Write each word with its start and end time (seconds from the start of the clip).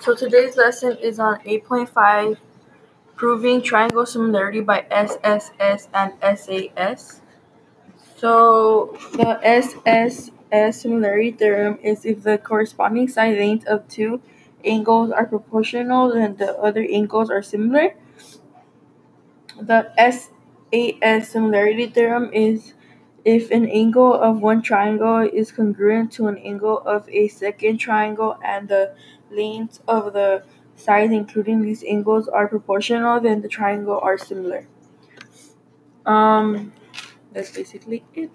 So 0.00 0.14
today's 0.14 0.56
lesson 0.56 0.96
is 1.02 1.18
on 1.18 1.40
8.5 1.40 2.38
Proving 3.16 3.60
Triangle 3.60 4.06
Similarity 4.06 4.60
by 4.60 4.86
SSS 4.90 5.88
and 5.92 6.12
SAS. 6.38 7.20
So 8.16 8.96
the 9.12 9.38
SSS 9.42 10.32
similarity 10.80 11.32
theorem 11.32 11.78
is 11.82 12.06
if 12.06 12.22
the 12.22 12.38
corresponding 12.38 13.08
side 13.08 13.36
lengths 13.38 13.66
of 13.66 13.86
two 13.88 14.22
angles 14.64 15.10
are 15.10 15.26
proportional 15.26 16.12
then 16.14 16.36
the 16.36 16.56
other 16.58 16.86
angles 16.90 17.30
are 17.30 17.42
similar. 17.42 17.94
The 19.60 19.92
SAS 19.96 21.28
similarity 21.28 21.86
theorem 21.86 22.30
is 22.32 22.72
if 23.24 23.50
an 23.50 23.68
angle 23.68 24.14
of 24.14 24.40
one 24.40 24.62
triangle 24.62 25.18
is 25.20 25.52
congruent 25.52 26.12
to 26.12 26.26
an 26.28 26.38
angle 26.38 26.78
of 26.78 27.08
a 27.08 27.28
second 27.28 27.78
triangle 27.78 28.38
and 28.44 28.68
the 28.68 28.94
lengths 29.30 29.80
of 29.86 30.12
the 30.12 30.42
sides 30.76 31.12
including 31.12 31.60
these 31.62 31.84
angles 31.84 32.28
are 32.28 32.48
proportional, 32.48 33.20
then 33.20 33.42
the 33.42 33.48
triangle 33.48 34.00
are 34.02 34.16
similar. 34.16 34.66
Um, 36.06 36.72
that's 37.32 37.52
basically 37.52 38.04
it. 38.14 38.30